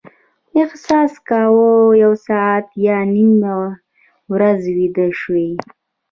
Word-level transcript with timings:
احساس 0.61 1.13
کاوه 1.27 1.71
یو 2.03 2.13
ساعت 2.27 2.67
یا 2.85 2.97
نیمه 3.15 3.55
ورځ 4.31 4.61
ویده 4.75 5.07
شوي. 5.19 5.49